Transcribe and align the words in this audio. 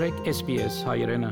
մտրեք 0.00 0.28
SPS 0.30 0.76
հայրենը։ 0.88 1.28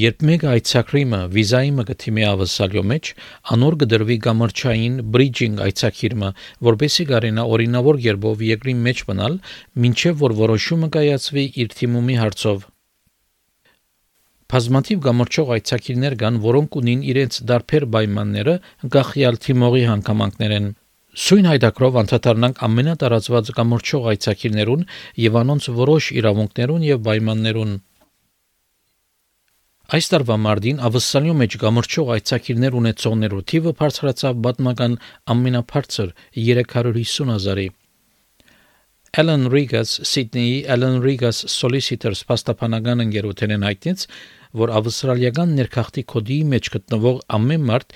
Երբ 0.00 0.22
մեկ 0.28 0.44
այցակրիմը 0.48 1.18
վիզայի 1.34 1.72
մգթիմի 1.76 2.22
ավսալյո 2.24 2.84
մեջ 2.92 3.10
անոր 3.56 3.74
գդրվի 3.82 4.16
գամրջային 4.26 4.94
բրիջինգ 5.16 5.60
այցակիրմը, 5.66 6.30
որբեսի 6.68 7.04
գարենա 7.10 7.44
օրինավոր 7.56 7.98
երբով 8.06 8.44
երկրի 8.48 8.74
մեջ 8.86 9.02
մնալ, 9.10 9.36
ինչեւ 9.90 10.16
որ 10.24 10.36
որոշումը 10.40 10.88
կայացվի 10.96 11.44
իր 11.64 11.76
թիմումի 11.82 12.16
հարցով։ 12.22 12.64
Բազմաթիվ 14.54 15.04
գամրջող 15.04 15.52
այցակիրներ 15.58 16.16
կան, 16.24 16.40
որոնք 16.48 16.80
ունին 16.80 17.04
իրենց 17.12 17.42
դարբեր 17.52 17.86
պայմանները 17.98 18.56
գախյալ 18.96 19.40
թիմողի 19.44 19.84
հանգամանքներեն։ 19.92 20.72
Սույն 21.14 21.46
հայտակրով 21.46 21.96
անդրադառնանք 22.00 22.56
ամենատարածված 22.66 23.50
կամրջող 23.54 24.06
այցակիրներուն 24.12 24.80
եւ 25.24 25.36
անոնց 25.40 25.68
որոշ 25.76 26.08
իրավունքներուն 26.18 26.86
եւ 26.88 27.04
պայմաններուն։ 27.06 27.76
Այս 29.94 30.10
տարվա 30.10 30.36
մարտին 30.48 30.82
ավսալյո 30.88 31.36
մեջ 31.44 31.56
կամրջող 31.62 32.12
այցակիրներ 32.16 32.76
ունեցողներու 32.80 33.46
թիվը 33.52 33.74
բարձրացավ 33.84 34.42
պատմական 34.48 34.98
ամենաբարձր 35.36 36.12
350 36.40 37.34
հազարի։ 37.36 37.68
Alan 39.16 39.48
Regas 39.48 40.04
Sydney 40.04 40.66
Alan 40.66 40.96
Regas 41.00 41.44
Solicitors 41.46 42.24
պաստապանական 42.26 43.02
ընկերութենեն 43.04 43.62
հայտնեց, 43.62 44.00
որ 44.58 44.72
ավստրալիական 44.78 45.52
ներքախտի 45.58 46.02
կոդի 46.10 46.38
մեջ 46.50 46.70
գտնվող 46.74 47.20
ամեն 47.38 47.68
մարդ 47.68 47.94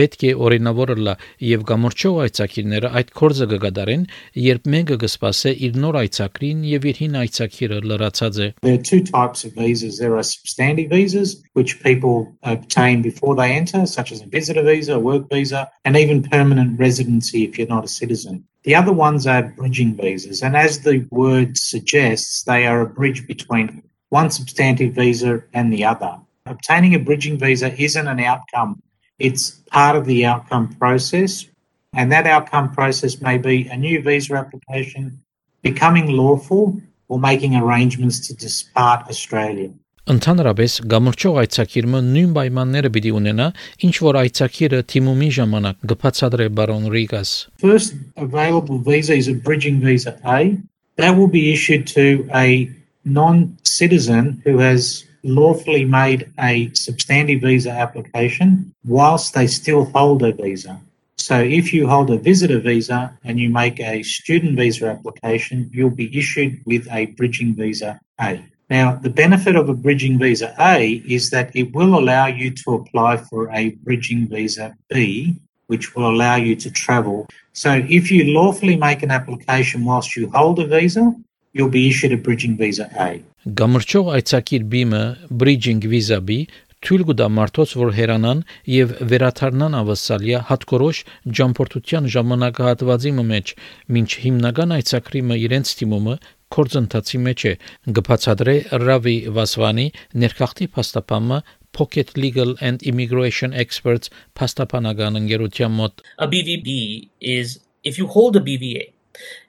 պետք 0.00 0.24
է 0.28 0.30
օրինավոր 0.46 0.92
լա 1.08 1.14
եւ 1.48 1.64
գամրջող 1.70 2.20
այցակիրները 2.26 2.92
այդ 3.00 3.10
կորձը 3.18 3.48
կգադարեն, 3.54 4.04
երբ 4.44 4.68
մեկը 4.74 4.98
կսպասե 5.02 5.54
իր 5.66 5.80
նոր 5.86 5.98
այցակրին 6.04 6.60
եւ 6.70 6.86
իր 6.92 7.02
հին 7.02 7.18
այցակիրը 7.24 7.80
լրացած 7.90 8.38
է։ 8.46 8.48
There 8.62 8.78
are 8.78 8.86
two 8.92 9.02
types 9.10 9.42
of 9.42 9.58
visas. 9.58 9.98
There 9.98 10.14
are 10.14 10.26
substantive 10.30 10.94
visas, 10.94 11.34
which 11.58 11.80
people 11.82 12.30
obtain 12.54 13.02
before 13.02 13.34
they 13.34 13.50
enter, 13.58 13.82
such 13.86 14.12
as 14.14 14.22
a 14.22 14.30
visitor 14.38 14.62
visa, 14.62 14.94
a 14.94 15.02
work 15.02 15.26
visa, 15.34 15.66
and 15.84 15.96
even 15.96 16.22
permanent 16.22 16.78
residency 16.78 17.42
if 17.42 17.58
you're 17.58 17.74
not 17.74 17.90
a 17.90 17.94
citizen. 17.98 18.46
The 18.62 18.74
other 18.74 18.92
ones 18.92 19.26
are 19.26 19.54
bridging 19.56 19.94
visas, 19.94 20.42
and 20.42 20.54
as 20.56 20.80
the 20.80 21.06
word 21.10 21.56
suggests, 21.56 22.42
they 22.42 22.66
are 22.66 22.82
a 22.82 22.86
bridge 22.86 23.26
between 23.26 23.82
one 24.10 24.30
substantive 24.30 24.94
visa 24.94 25.42
and 25.54 25.72
the 25.72 25.84
other. 25.84 26.18
Obtaining 26.44 26.94
a 26.94 26.98
bridging 26.98 27.38
visa 27.38 27.72
isn't 27.80 28.06
an 28.06 28.20
outcome, 28.20 28.82
it's 29.18 29.50
part 29.70 29.96
of 29.96 30.04
the 30.04 30.26
outcome 30.26 30.68
process. 30.74 31.46
And 31.94 32.12
that 32.12 32.26
outcome 32.26 32.72
process 32.72 33.20
may 33.20 33.38
be 33.38 33.66
a 33.68 33.76
new 33.76 34.02
visa 34.02 34.34
application, 34.34 35.22
becoming 35.62 36.08
lawful, 36.08 36.80
or 37.08 37.18
making 37.18 37.56
arrangements 37.56 38.26
to 38.28 38.34
depart 38.34 39.08
Australia. 39.08 39.70
Ընդհանրապես 40.09 40.73
գամրջող 40.91 41.37
այցակիրը 41.41 41.99
նույն 42.07 42.33
պայմանները 42.35 42.89
պիտի 42.95 43.13
ունենա, 43.19 43.47
ինչ 43.87 43.93
որ 44.05 44.19
այցակիրը 44.19 44.81
թիմումի 44.91 45.29
ժամանակ 45.37 45.87
գբացադրե 45.91 46.47
բարոն 46.59 46.85
Ռիգաս։ 46.95 47.31
First 47.63 47.97
available 48.25 48.77
visa 48.89 49.17
is 49.17 49.31
a 49.33 49.33
bridging 49.33 49.81
visa 49.81 50.13
A. 50.21 50.61
That 51.01 51.17
will 51.17 51.31
be 51.37 51.51
issued 51.53 51.89
to 51.95 52.29
a 52.37 52.69
non-citizen 53.17 54.43
who 54.45 54.59
has 54.59 55.03
lawfully 55.23 55.85
made 55.85 56.29
a 56.37 56.69
substantive 56.85 57.41
visa 57.41 57.73
application 57.73 58.73
whilst 58.85 59.33
they 59.33 59.47
still 59.47 59.85
hold 59.97 60.21
a 60.21 60.33
visa. 60.37 60.79
So 61.17 61.41
if 61.41 61.73
you 61.73 61.87
hold 61.89 62.11
a 62.11 62.21
visitor 62.21 62.59
visa 62.59 63.17
and 63.23 63.39
you 63.39 63.49
make 63.49 63.79
a 63.79 64.03
student 64.03 64.55
visa 64.55 64.85
application, 64.85 65.71
you'll 65.73 65.97
be 66.05 66.13
issued 66.13 66.61
with 66.65 66.85
a 66.91 67.07
bridging 67.17 67.55
visa 67.55 67.99
A. 68.21 68.45
Now, 68.70 68.94
the 68.94 69.10
benefit 69.10 69.56
of 69.56 69.68
a 69.68 69.74
bridging 69.74 70.16
visa 70.18 70.54
A 70.60 71.02
is 71.16 71.30
that 71.30 71.50
it 71.54 71.74
will 71.74 71.98
allow 71.98 72.26
you 72.28 72.50
to 72.62 72.74
apply 72.74 73.16
for 73.16 73.50
a 73.50 73.70
bridging 73.82 74.28
visa 74.28 74.76
B, 74.88 75.34
which 75.66 75.94
will 75.94 76.08
allow 76.08 76.36
you 76.36 76.54
to 76.56 76.70
travel. 76.70 77.26
So 77.52 77.82
if 77.88 78.12
you 78.12 78.32
lawfully 78.32 78.76
make 78.76 79.02
an 79.02 79.10
application 79.10 79.84
whilst 79.84 80.16
you 80.16 80.30
hold 80.30 80.60
a 80.60 80.66
visa, 80.66 81.12
you'll 81.52 81.68
be 81.68 81.88
issued 81.88 82.12
a 82.12 82.16
bridging 82.16 82.56
visa 82.56 82.86
A. 82.94 83.10
Գամրջող 83.58 84.10
այցակիր 84.16 84.64
բիմը 84.72 85.04
bridging 85.42 85.80
visa 85.90 86.20
B 86.20 86.46
թույլ 86.86 87.02
կտա 87.10 87.26
մարդոց, 87.36 87.72
որ 87.76 87.90
հերանան 87.96 88.38
եւ 88.72 88.92
վերաթարնան 89.10 89.74
ավասալիա 89.80 90.38
հատկորոշ 90.48 91.00
ջամփորդության 91.38 92.06
ժամանակահատվածի 92.14 93.12
մեջ, 93.30 93.52
ինչ 94.00 94.10
հիմնական 94.24 94.72
այցակրիմը 94.78 95.36
իրենց 95.44 95.74
թիմումը 95.80 96.14
կորձընթացի 96.55 97.21
մեջ 97.27 97.45
է 97.51 97.53
գբացադրե 97.99 98.55
Ռավի 98.85 99.15
Վասվանի 99.37 99.87
ներքախտի 100.23 100.67
փաստապամը 100.75 101.39
Pocket 101.75 102.13
Legal 102.15 102.55
and 102.61 102.83
Immigration 102.91 103.55
Experts 103.63 104.11
փաստապանական 104.39 105.19
ընկերության 105.21 105.73
մոտ 105.79 106.05
A 106.23 106.27
BVB 106.31 106.77
is 107.19 107.59
if 107.83 107.97
you 108.01 108.07
hold 108.07 108.37
a 108.39 108.43
BVA 108.43 108.91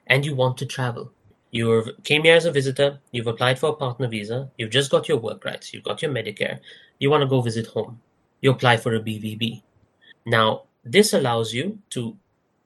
and 0.07 0.25
you 0.25 0.35
want 0.35 0.57
to 0.57 0.65
travel 0.65 1.11
you 1.51 1.93
came 2.03 2.23
here 2.23 2.35
as 2.35 2.45
a 2.45 2.51
visitor, 2.51 2.99
you've 3.11 3.27
applied 3.27 3.59
for 3.59 3.69
a 3.69 3.73
partner 3.73 4.07
visa, 4.07 4.49
you've 4.57 4.69
just 4.69 4.91
got 4.91 5.07
your 5.07 5.17
work 5.17 5.45
rights, 5.45 5.73
you've 5.73 5.83
got 5.83 6.01
your 6.01 6.11
Medicare, 6.11 6.59
you 6.99 7.09
want 7.09 7.21
to 7.21 7.27
go 7.27 7.41
visit 7.41 7.67
home. 7.67 7.99
You 8.41 8.51
apply 8.51 8.77
for 8.77 8.95
a 8.95 8.99
BVB. 8.99 9.63
Now, 10.25 10.63
this 10.83 11.13
allows 11.13 11.53
you 11.53 11.79
to 11.91 12.17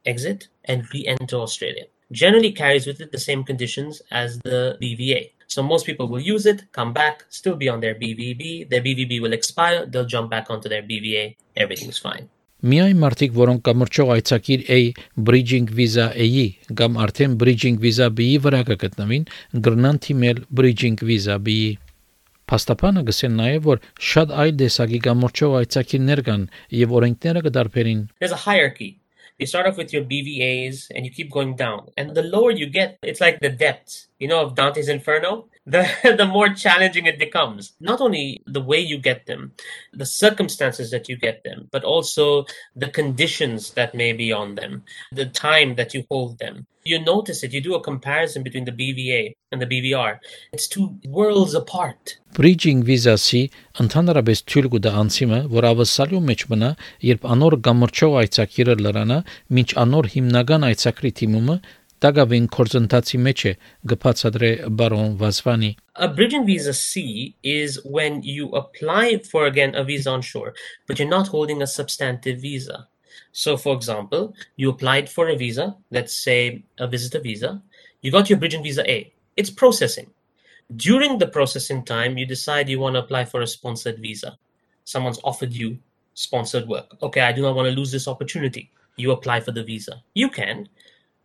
exit 0.06 0.48
and 0.66 0.84
re 0.94 1.06
enter 1.08 1.38
Australia. 1.38 1.86
Generally 2.12 2.52
carries 2.54 2.86
with 2.88 3.00
it 3.00 3.12
the 3.12 3.18
same 3.18 3.44
conditions 3.44 4.02
as 4.12 4.40
the 4.40 4.78
BVA. 4.82 5.32
So 5.48 5.62
most 5.62 5.86
people 5.86 6.08
will 6.08 6.20
use 6.20 6.46
it, 6.46 6.72
come 6.72 6.94
back, 6.94 7.26
still 7.30 7.56
be 7.56 7.68
on 7.68 7.82
their 7.82 7.96
BVB, 7.96 8.70
their 8.70 8.82
BVB 8.82 9.22
will 9.22 9.34
expire, 9.34 9.86
they'll 9.86 10.06
jump 10.06 10.30
back 10.30 10.50
onto 10.50 10.70
their 10.70 10.82
BVA, 10.82 11.36
everything's 11.58 11.98
fine. 11.98 12.30
Միայն 12.62 13.00
մարդիկ, 13.02 13.32
որոնք 13.34 13.62
կամրջող 13.66 14.10
այցակիր 14.16 14.64
A 14.70 14.80
bridging 15.28 15.70
visa 15.78 16.12
A-ի 16.14 16.44
կամ 16.78 17.00
արդեն 17.02 17.38
bridging 17.42 17.80
visa 17.82 18.12
B-ի 18.14 18.36
վրա 18.44 18.60
կգտնվին, 18.68 19.24
գրնան 19.66 20.00
թիմել 20.06 20.44
bridging 20.60 21.02
visa 21.02 21.40
B-ի։ 21.42 21.72
Փաստաբանը 22.52 23.02
գսեն 23.08 23.36
նաև 23.42 23.66
որ 23.66 23.82
շատ 24.12 24.36
այլ 24.44 24.54
դեսակի 24.62 25.00
կամրջող 25.08 25.58
այցակիրներ 25.64 26.22
կան 26.30 26.48
եւ 26.84 26.96
օրենքները 27.02 27.44
կդարբերին։ 27.48 28.02
There's 28.22 28.38
a 28.38 28.42
hierarchy. 28.46 28.90
You 29.39 29.47
start 29.47 29.67
off 29.67 29.77
with 29.77 29.93
your 29.93 30.03
BVAs 30.03 30.91
and 30.95 31.05
you 31.05 31.11
keep 31.11 31.31
going 31.31 31.57
down. 31.57 31.89
And 31.97 32.15
the 32.15 32.23
lower 32.23 32.51
you 32.51 32.67
get, 32.67 32.99
it's 33.03 33.21
like 33.21 33.41
the 33.41 33.51
depths, 33.51 34.09
you 34.19 34.29
know, 34.29 34.41
of 34.41 34.55
Dante's 34.55 34.89
Inferno 34.89 35.49
the 35.66 35.88
the 36.18 36.26
more 36.26 36.50
challenging 36.50 37.06
it 37.06 37.20
becomes. 37.20 37.74
Not 37.80 38.02
only 38.02 38.42
the 38.46 38.62
way 38.62 38.80
you 38.80 38.98
get 38.98 39.26
them, 39.26 39.54
the 39.94 40.06
circumstances 40.06 40.92
that 40.92 41.08
you 41.10 41.18
get 41.18 41.44
them, 41.44 41.70
but 41.72 41.84
also 41.84 42.46
the 42.76 42.90
conditions 42.90 43.72
that 43.72 43.94
may 43.94 44.14
be 44.14 44.32
on 44.32 44.56
them, 44.56 44.84
the 45.12 45.26
time 45.26 45.76
that 45.76 45.94
you 45.94 46.06
hold 46.10 46.40
them. 46.40 46.66
You 46.84 47.00
notice 47.00 47.44
it, 47.44 47.54
you 47.54 47.62
do 47.62 47.76
a 47.76 47.84
comparison 47.84 48.42
between 48.42 48.66
the 48.66 48.72
BVA 48.72 49.36
and 49.52 49.62
the 49.62 49.68
BVR. 49.68 50.18
It's 50.52 50.68
two 50.68 50.98
worlds 51.06 51.54
apart. 51.54 52.18
Bridging 52.34 52.82
visa-ի 52.88 53.42
ընդհանրապես 53.84 54.42
թույլ 54.50 54.68
կտա 54.74 54.92
անցիմը, 55.02 55.40
որ 55.52 55.68
ավսալյու 55.72 56.22
մեջ 56.30 56.46
մնա, 56.54 56.70
երբ 57.06 57.28
անոր 57.36 57.58
գամրջող 57.68 58.16
այցակիրը 58.22 58.76
լրանա, 58.82 59.18
ինչ 59.62 59.70
անոր 59.84 60.10
հիմնական 60.16 60.68
այցակրի 60.72 61.12
թիմումը 61.22 61.58
Baron 64.69 65.17
vazvani. 65.17 65.77
A 65.97 66.09
bridging 66.09 66.47
visa 66.47 66.75
C 66.75 67.35
is 67.43 67.83
when 67.85 68.23
you 68.23 68.51
apply 68.51 69.19
for 69.19 69.47
again 69.47 69.75
a 69.75 69.83
visa 69.83 70.11
on 70.11 70.21
shore, 70.23 70.55
but 70.87 70.99
you're 70.99 71.09
not 71.09 71.29
holding 71.29 71.63
a 71.63 71.67
substantive 71.67 72.41
visa. 72.41 72.87
So, 73.33 73.57
for 73.57 73.75
example, 73.75 74.35
you 74.57 74.71
applied 74.71 75.09
for 75.09 75.29
a 75.29 75.37
visa, 75.37 75.77
let's 75.91 76.13
say 76.15 76.65
a 76.79 76.87
visitor 76.87 77.21
visa, 77.21 77.63
you 78.03 78.11
got 78.11 78.29
your 78.29 78.39
bridging 78.39 78.63
visa 78.63 78.89
A, 78.91 79.13
it's 79.37 79.51
processing. 79.51 80.11
During 80.75 81.19
the 81.19 81.29
processing 81.29 81.85
time, 81.85 82.19
you 82.19 82.27
decide 82.27 82.69
you 82.69 82.81
want 82.81 82.95
to 82.95 83.01
apply 83.01 83.25
for 83.25 83.41
a 83.41 83.47
sponsored 83.47 83.99
visa. 84.01 84.39
Someone's 84.85 85.21
offered 85.23 85.53
you 85.53 85.79
sponsored 86.15 86.67
work. 86.67 86.97
Okay, 87.03 87.21
I 87.21 87.33
do 87.33 87.43
not 87.43 87.55
want 87.55 87.69
to 87.69 87.75
lose 87.75 87.93
this 87.93 88.09
opportunity. 88.09 88.71
You 88.97 89.13
apply 89.13 89.41
for 89.41 89.53
the 89.53 89.63
visa. 89.63 90.03
You 90.15 90.29
can, 90.29 90.69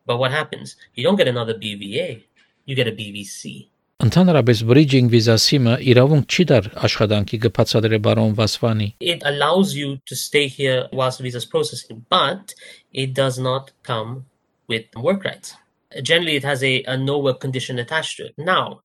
but 0.06 0.18
what 0.18 0.30
happens? 0.30 0.76
You 0.94 1.04
don't 1.04 1.16
get 1.16 1.28
another 1.28 1.54
BVA, 1.54 2.24
you 2.64 2.74
get 2.74 2.88
a 2.88 2.92
BVC. 2.92 3.68
Ընդհանրապես 4.04 4.58
bridging 4.68 5.06
visa 5.08 5.34
SIM-ը 5.40 5.74
իրավունք 5.90 6.26
չի 6.28 6.44
դար 6.50 6.66
աշխատանքի 6.86 7.38
գբացադրե 7.46 7.98
բարոն 8.04 8.34
Վասվանի։ 8.36 8.88
It 9.00 9.22
allows 9.24 9.72
you 9.74 9.96
to 10.04 10.14
stay 10.14 10.48
here 10.48 10.82
whilst 10.92 11.18
the 11.18 11.24
visa 11.24 11.38
is 11.38 11.46
processing, 11.46 12.04
but 12.10 12.52
it 12.92 13.14
does 13.14 13.38
not 13.38 13.72
come 13.82 14.26
with 14.68 14.84
work 14.96 15.24
rights. 15.24 15.56
Generally, 16.02 16.36
it 16.36 16.44
has 16.44 16.62
a, 16.62 16.82
a 16.84 16.98
no 16.98 17.18
work 17.18 17.40
condition 17.40 17.78
attached 17.78 18.18
to 18.18 18.26
it. 18.26 18.34
Now, 18.36 18.82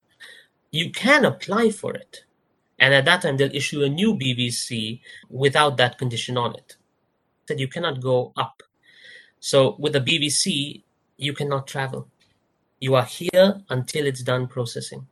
you 0.72 0.92
can 0.92 1.26
apply 1.26 1.72
for 1.72 1.94
it, 1.94 2.24
and 2.80 2.94
at 2.94 3.04
that 3.04 3.24
time 3.24 3.36
they'll 3.36 3.54
issue 3.54 3.84
a 3.84 3.90
new 3.90 4.16
BVC 4.16 5.02
without 5.30 5.76
that 5.76 5.98
condition 5.98 6.38
on 6.38 6.56
it. 6.56 6.78
That 7.48 7.60
you 7.60 7.68
cannot 7.68 8.00
go 8.00 8.32
up. 8.38 8.64
So 9.42 9.76
with 9.78 9.94
a 9.98 10.00
BVC, 10.00 10.84
you 11.19 11.33
cannot 11.33 11.67
travel. 11.67 12.07
You 12.81 12.95
are 12.95 13.05
here 13.05 13.61
until 13.71 14.07
it's 14.07 14.23
done 14.23 14.47
processing. 14.47 15.07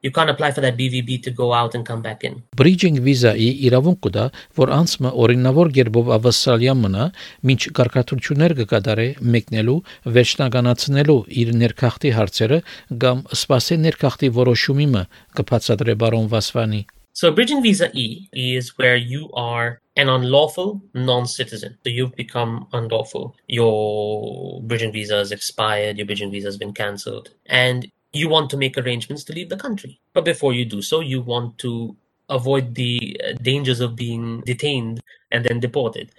You 0.00 0.12
can't 0.12 0.30
apply 0.30 0.52
for 0.52 0.60
that 0.60 0.76
BVB 0.76 1.22
to 1.24 1.30
go 1.32 1.52
out 1.52 1.74
and 1.74 1.84
come 1.84 2.02
back 2.02 2.22
in. 2.22 2.42
Bridging 2.54 3.00
visa-ի 3.02 3.48
իրավունք 3.66 3.98
կա, 4.06 4.26
որ 4.58 4.72
անցումը 4.76 5.10
օրինավոր 5.24 5.72
երբով 5.78 6.12
ավասալյան 6.18 6.78
մնա, 6.84 7.06
ինչ 7.54 7.62
կարգադրություններ 7.78 8.54
կկատարե 8.60 9.08
մեկնելու, 9.34 9.78
վերջնականացնելու 10.18 11.18
իր 11.42 11.50
ներքախտի 11.64 12.14
հարցերը 12.18 12.60
կամ 13.06 13.24
սպասե 13.38 13.80
ներքախտի 13.88 14.30
որոշումը 14.38 15.02
կբացատրե 15.40 15.98
բարոն 16.04 16.30
Վասվանի։ 16.34 16.82
So 17.18 17.32
bridging 17.32 17.64
visa 17.64 17.90
E 17.94 18.28
is 18.32 18.78
where 18.78 18.94
you 18.94 19.28
are 19.32 19.80
an 19.96 20.08
unlawful 20.08 20.80
non-citizen. 20.94 21.76
So 21.82 21.90
you've 21.90 22.14
become 22.14 22.68
unlawful. 22.72 23.34
Your 23.48 24.62
bridging 24.62 24.92
visa 24.92 25.16
has 25.16 25.32
expired, 25.32 25.96
your 25.96 26.06
bridging 26.06 26.30
visa 26.30 26.46
has 26.46 26.56
been 26.56 26.72
cancelled, 26.72 27.30
and 27.46 27.90
you 28.12 28.28
want 28.28 28.50
to 28.50 28.56
make 28.56 28.78
arrangements 28.78 29.24
to 29.24 29.32
leave 29.32 29.48
the 29.48 29.56
country. 29.56 29.98
But 30.12 30.26
before 30.26 30.52
you 30.52 30.64
do 30.64 30.80
so, 30.80 31.00
you 31.00 31.20
want 31.20 31.58
to 31.58 31.96
avoid 32.28 32.76
the 32.76 33.20
uh, 33.26 33.32
dangers 33.42 33.80
of 33.80 33.96
being 33.96 34.42
detained 34.42 35.00
and 35.32 35.44
then 35.44 35.58
deported 35.58 36.12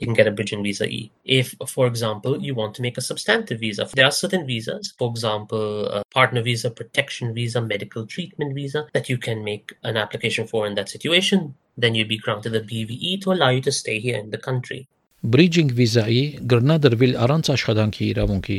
you 0.00 0.06
can 0.06 0.14
get 0.14 0.26
a 0.26 0.30
bridging 0.30 0.62
visa 0.62 0.86
E. 0.86 1.10
If, 1.24 1.54
for 1.66 1.86
example, 1.86 2.40
you 2.40 2.54
want 2.54 2.74
to 2.74 2.82
make 2.82 2.98
a 2.98 3.00
substantive 3.00 3.60
visa, 3.60 3.88
there 3.94 4.04
are 4.04 4.10
certain 4.10 4.46
visas, 4.46 4.92
for 4.98 5.10
example, 5.10 5.86
a 5.86 6.02
partner 6.12 6.42
visa, 6.42 6.70
protection 6.70 7.32
visa, 7.34 7.60
medical 7.60 8.06
treatment 8.06 8.54
visa, 8.54 8.86
that 8.92 9.08
you 9.08 9.18
can 9.18 9.42
make 9.42 9.72
an 9.84 9.96
application 9.96 10.46
for 10.46 10.66
in 10.66 10.74
that 10.74 10.88
situation. 10.88 11.54
Then 11.78 11.94
you'd 11.94 12.08
be 12.08 12.18
granted 12.18 12.54
a 12.54 12.60
BVE 12.60 13.22
to 13.22 13.32
allow 13.32 13.50
you 13.50 13.62
to 13.62 13.72
stay 13.72 13.98
here 13.98 14.18
in 14.18 14.30
the 14.30 14.38
country. 14.38 14.86
Bridging 15.34 15.70
visa-ի 15.72 16.20
գրնադրվել 16.50 17.14
առանց 17.24 17.48
աշխատանքի 17.54 18.04
իրավունքի 18.12 18.58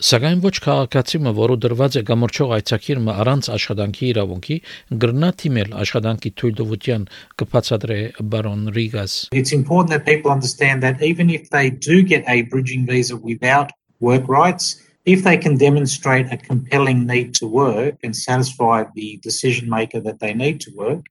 Սակայն 0.00 0.40
ոչ 0.42 0.54
քաղաքացիմը, 0.64 1.32
որը 1.36 1.56
դրված 1.62 1.96
է 2.00 2.02
գամրջող 2.08 2.52
այցակիրը 2.56 3.12
առանց 3.22 3.48
աշխատանքի 3.56 4.06
իրավունքի, 4.12 4.56
գրնա 5.02 5.28
թիմել 5.42 5.74
աշխատանքի 5.82 6.32
թույլտվության 6.40 7.04
կբացատրե 7.42 7.98
բարոն 8.32 8.64
Ռիգաս։ 8.76 9.12
It's 9.42 9.52
important 9.52 9.92
that 9.94 10.08
people 10.08 10.32
understand 10.32 10.82
that 10.82 11.02
even 11.02 11.30
if 11.30 11.50
they 11.50 11.70
do 11.70 12.02
get 12.02 12.24
a 12.26 12.42
bridging 12.42 12.86
visa 12.86 13.16
without 13.16 13.70
work 14.00 14.26
rights, 14.26 14.80
if 15.04 15.22
they 15.22 15.36
can 15.36 15.56
demonstrate 15.56 16.32
a 16.32 16.36
compelling 16.36 17.06
need 17.06 17.34
to 17.36 17.46
work 17.46 17.96
and 18.02 18.16
satisfy 18.16 18.84
the 18.94 19.18
decision 19.22 19.68
maker 19.68 20.00
that 20.00 20.20
they 20.20 20.32
need 20.32 20.60
to 20.62 20.72
work, 20.74 21.06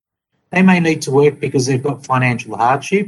they 0.52 0.62
may 0.62 0.80
need 0.80 1.02
to 1.04 1.12
work 1.12 1.40
because 1.40 1.66
they've 1.66 1.84
got 1.84 2.06
financial 2.06 2.58
hardship, 2.58 3.08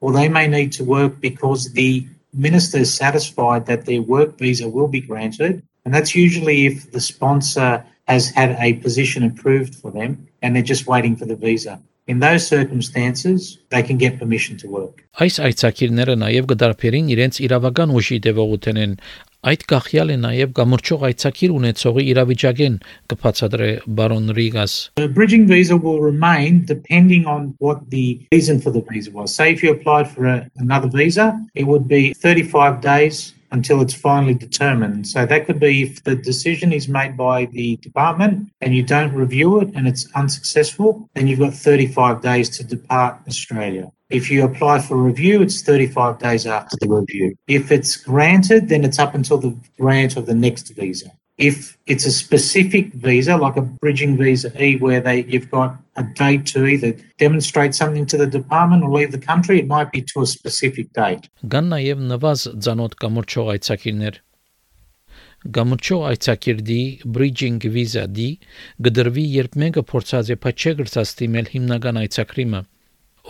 or 0.00 0.12
they 0.12 0.28
may 0.28 0.48
need 0.48 0.72
to 0.72 0.84
work 0.84 1.20
because 1.20 1.72
the 1.72 2.06
minister 2.33 2.77
is 2.79 2.93
satisfied 2.93 3.65
that 3.65 3.85
their 3.85 4.01
work 4.01 4.37
visa 4.37 4.67
will 4.67 4.87
be 4.87 5.01
granted, 5.01 5.63
and 5.85 5.93
that's 5.93 6.15
usually 6.15 6.65
if 6.65 6.91
the 6.91 7.01
sponsor 7.01 7.83
has 8.07 8.29
had 8.29 8.57
a 8.59 8.73
position 8.85 9.23
approved 9.23 9.75
for 9.75 9.91
them 9.91 10.27
and 10.41 10.55
they're 10.55 10.71
just 10.73 10.87
waiting 10.87 11.15
for 11.15 11.25
the 11.25 11.35
visa. 11.35 11.79
In 12.07 12.19
those 12.19 12.47
circumstances, 12.47 13.59
they 13.69 13.83
can 13.83 13.97
get 13.97 14.17
permission 14.17 14.57
to 14.57 14.67
work. 14.67 15.03
Այս 15.21 15.35
այցակիրները 15.45 16.15
նաև 16.17 16.47
կդարբերին 16.49 17.11
իրենց 17.13 17.37
իրավական 17.45 17.93
ուժի 17.93 18.17
դեպողութենեն 18.25 18.95
Այդ 19.44 19.64
գախյալ 19.68 20.08
է 20.14 20.14
նաև 20.22 20.52
գամրջող 20.56 21.02
այցակիր 21.10 21.50
ունեցողի 21.52 22.04
իրավիճակեն 22.14 22.78
կբացատրե 23.12 23.66
բարոն 23.98 24.30
Ռիգաս 24.38 24.76
The 24.96 25.08
bridging 25.18 25.44
visa 25.50 25.76
will 25.76 26.00
remain 26.00 26.64
depending 26.64 27.28
on 27.28 27.52
what 27.58 27.82
the 27.90 28.24
reason 28.32 28.62
for 28.64 28.72
the 28.72 28.80
visa 28.88 29.12
was. 29.12 29.34
Say 29.36 29.52
if 29.52 29.62
you 29.62 29.72
applied 29.72 30.08
for 30.08 30.24
a, 30.24 30.48
another 30.56 30.88
visa, 30.88 31.36
it 31.54 31.68
would 31.68 31.86
be 31.86 32.14
35 32.14 32.80
days 32.80 33.33
until 33.54 33.80
it's 33.80 33.94
finally 33.94 34.34
determined. 34.34 35.06
So 35.06 35.24
that 35.24 35.46
could 35.46 35.60
be 35.60 35.84
if 35.84 36.02
the 36.02 36.16
decision 36.16 36.72
is 36.72 36.88
made 36.88 37.16
by 37.16 37.46
the 37.46 37.76
department 37.76 38.50
and 38.60 38.74
you 38.74 38.82
don't 38.82 39.14
review 39.14 39.60
it 39.60 39.70
and 39.74 39.86
it's 39.86 40.10
unsuccessful, 40.14 41.08
then 41.14 41.28
you've 41.28 41.38
got 41.38 41.54
35 41.54 42.20
days 42.20 42.50
to 42.56 42.64
depart 42.64 43.20
Australia. 43.28 43.90
If 44.10 44.30
you 44.30 44.44
apply 44.44 44.80
for 44.80 44.96
review, 44.96 45.40
it's 45.40 45.62
35 45.62 46.18
days 46.18 46.46
after 46.46 46.76
the 46.80 46.88
review. 46.88 47.36
If 47.46 47.70
it's 47.70 47.96
granted, 47.96 48.68
then 48.68 48.84
it's 48.84 48.98
up 48.98 49.14
until 49.14 49.38
the 49.38 49.56
grant 49.78 50.16
of 50.16 50.26
the 50.26 50.34
next 50.34 50.68
visa. 50.70 51.12
If 51.36 51.76
it's 51.86 52.06
a 52.06 52.12
specific 52.12 52.92
visa, 52.94 53.36
like 53.36 53.56
a 53.56 53.62
bridging 53.62 54.16
visa 54.16 54.52
E, 54.62 54.76
where 54.76 55.00
they 55.00 55.24
you've 55.24 55.50
got 55.50 55.76
a 55.96 56.04
date 56.04 56.46
to 56.46 56.66
either 56.66 56.94
demonstrate 57.18 57.74
something 57.74 58.06
to 58.06 58.16
the 58.16 58.26
department 58.26 58.84
or 58.84 58.90
leave 58.90 59.10
the 59.10 59.18
country, 59.18 59.58
it 59.58 59.66
might 59.66 59.90
be 59.90 60.00
to 60.02 60.22
a 60.22 60.26
specific 60.26 60.92
date. 60.92 61.26
Կան 61.42 61.74
նաև 61.74 62.06
նվազ 62.12 62.46
ցանոթ 62.66 62.94
կամրջող 63.02 63.50
այցակիրներ։ 63.56 64.20
Գամրջող 65.58 66.06
այցակիրդի 66.12 66.80
bridging 67.16 67.58
visa 67.74 68.06
D 68.06 68.38
գդրվի 68.86 69.24
երբ 69.34 69.58
մեկը 69.64 69.82
փորձած 69.90 70.30
է 70.32 70.38
փաչե 70.46 70.78
գրծաստիմել 70.78 71.50
հիմնական 71.56 72.00
այցակրիմը 72.04 72.62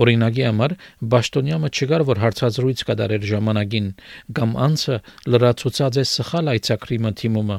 Օրինակի 0.04 0.42
համար 0.44 0.72
Բաշտոնյամը 1.10 1.68
չգար 1.74 2.02
որ 2.06 2.20
հարցազրույց 2.24 2.80
կդարեր 2.88 3.26
ժամանակին 3.30 3.90
կամ 4.38 4.56
անցը 4.66 4.96
լրացուցած 5.34 5.98
է 6.02 6.04
սխալ 6.12 6.50
այցակրիմը 6.54 7.12
թիմումը 7.20 7.58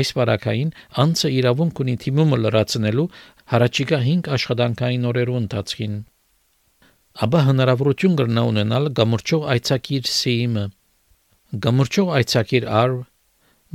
Այս 0.00 0.10
վարակային 0.18 0.70
անցը 1.04 1.30
իրավունք 1.38 1.80
ունի 1.84 1.94
թիմումը 2.04 2.38
լրացնելու 2.44 3.08
հարաճիկա 3.54 3.98
5 4.08 4.30
աշխատանքային 4.38 5.08
օրերու 5.10 5.40
ընթացքին 5.44 5.96
Աբա 7.24 7.40
հնարավորություն 7.48 8.14
կրնա 8.20 8.46
ունենալ 8.50 8.92
գամրջող 9.00 9.50
այցակիր 9.54 10.08
սիիմը 10.18 10.64
Գամրջող 11.64 12.14
այցակիր 12.20 12.64
R 12.84 12.94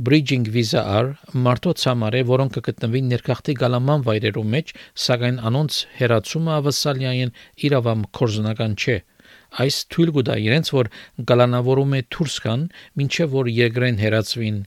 bridging 0.00 0.46
visa 0.48 0.80
R 0.96 1.08
մարդոց 1.46 1.82
համար 1.88 2.14
է, 2.16 2.20
որոնք 2.30 2.54
կգտնվին 2.56 3.08
ներքախտի 3.12 3.54
գալաման 3.60 4.04
վայրերու 4.06 4.44
մեջ, 4.54 4.72
սակայն 5.04 5.40
անոնց 5.50 5.80
հերացումը 5.98 6.52
ավասալյային 6.56 7.32
իրավամ 7.68 8.04
կորզնական 8.18 8.76
չէ։ 8.80 8.96
Այս 9.64 9.80
թույլ 9.92 10.12
կտա 10.16 10.36
իրենց, 10.46 10.72
որ 10.78 10.90
գալանավորում 11.32 11.96
է 11.98 12.02
կան, 12.16 12.64
ինչեւ 13.04 13.36
որ 13.36 13.52
երկրեն 13.60 14.00
հերացվին։ 14.04 14.58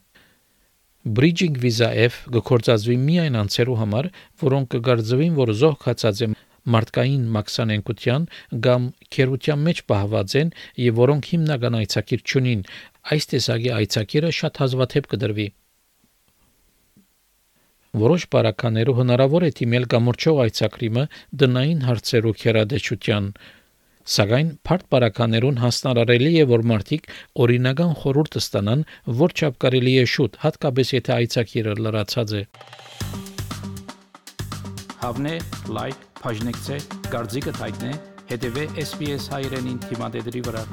Bridging 1.03 1.57
visa 1.59 1.89
F 2.00 2.21
գործածվի 2.31 2.95
միայն 2.95 3.35
անձերու 3.35 3.73
համար, 3.75 4.05
որոնք 4.39 4.69
կգարձվին, 4.75 5.33
որ 5.35 5.50
զոհքացած 5.59 6.21
է 6.23 6.27
մարդկային 6.75 7.25
մաքսանենկության 7.35 8.27
կամ 8.67 8.85
քերության 9.15 9.65
մեջ 9.67 9.81
պահված 9.91 10.35
են 10.41 10.53
եւ 10.83 11.01
որոնք 11.01 11.27
հիմնական 11.33 11.75
այցակիր 11.81 12.23
չունին, 12.23 12.61
այս 13.11 13.27
տեսակի 13.33 13.73
այցակիրը 13.79 14.31
շատ 14.39 14.61
հազվադեպ 14.63 15.09
կդրվի։ 15.11 15.47
Որոշ 18.03 18.24
բարականերով 18.33 19.01
հնարավոր 19.03 19.43
է 19.43 19.51
թիմել 19.60 19.89
կամրջող 19.91 20.39
այցակրիմը 20.48 21.03
դնային 21.43 21.83
հարցերով 21.83 22.39
քերադեչության, 22.43 23.27
Սակայն 24.03 24.48
փարտ 24.67 24.88
բարականերուն 24.91 25.60
հասնարարելի 25.62 26.31
է 26.41 26.48
որ 26.50 26.63
մարդիկ 26.72 27.05
օրինական 27.43 27.93
խորհուրդ 28.01 28.38
ստանան, 28.41 28.81
որ 29.19 29.36
չափ 29.38 29.55
կարելի 29.63 29.93
է 30.01 30.03
շուտ, 30.13 30.36
հատկապես 30.43 30.91
եթե 30.98 31.13
այցակիրը 31.15 31.75
լրացած 31.86 32.33
է։ 32.39 32.41
Հավնե, 35.03 35.38
լայք, 35.77 36.03
բաժնեկցե, 36.19 36.81
դարձիկը 37.15 37.55
թայտնե, 37.62 37.93
հետեւե 38.33 38.67
SPS 38.88 39.31
հայրենին 39.38 39.79
թիմադեդի 39.88 40.45
վրա։ 40.50 40.67